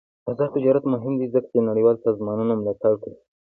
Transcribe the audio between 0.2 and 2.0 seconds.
آزاد تجارت مهم دی ځکه چې نړیوال